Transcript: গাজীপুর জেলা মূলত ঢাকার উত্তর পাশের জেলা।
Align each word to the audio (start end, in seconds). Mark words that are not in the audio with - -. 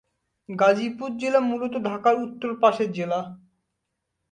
গাজীপুর 0.49 1.09
জেলা 1.17 1.39
মূলত 1.41 1.73
ঢাকার 1.85 2.15
উত্তর 2.23 2.49
পাশের 2.61 2.89
জেলা। 2.91 3.19